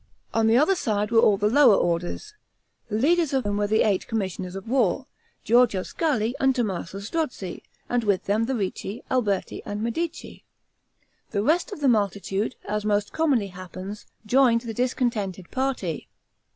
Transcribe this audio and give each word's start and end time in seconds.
On 0.33 0.47
the 0.47 0.57
other 0.57 0.73
side, 0.73 1.11
were 1.11 1.19
all 1.21 1.37
the 1.37 1.47
lower 1.47 1.75
orders, 1.75 2.33
the 2.89 2.95
leaders 2.95 3.33
of 3.33 3.43
whom 3.43 3.57
were 3.57 3.67
the 3.67 3.83
eight 3.87 4.07
commissioners 4.07 4.55
of 4.55 4.67
war, 4.67 5.05
Giorgio 5.43 5.83
Scali 5.83 6.33
and 6.39 6.55
Tommaso 6.55 6.97
Strozzi, 6.99 7.61
and 7.87 8.03
with 8.03 8.23
them 8.23 8.45
the 8.45 8.55
Ricci, 8.55 9.03
Alberti, 9.11 9.61
and 9.63 9.83
Medici. 9.83 10.43
The 11.29 11.43
rest 11.43 11.71
of 11.71 11.81
the 11.81 11.87
multitude, 11.87 12.55
as 12.67 12.83
most 12.83 13.13
commonly 13.13 13.49
happens, 13.49 14.07
joined 14.25 14.61
the 14.61 14.73
discontented 14.73 15.51
party. 15.51 16.07